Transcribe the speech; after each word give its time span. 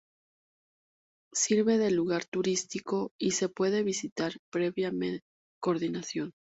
Sirve 1.31 1.77
de 1.77 1.91
lugar 1.91 2.25
turístico 2.25 3.11
y 3.19 3.33
se 3.33 3.49
puede 3.49 3.83
visitar 3.83 4.33
previa 4.49 4.91
coordinación. 5.61 6.31